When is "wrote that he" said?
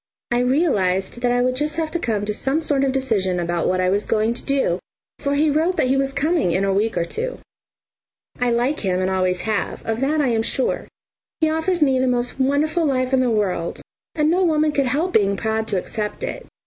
5.51-5.95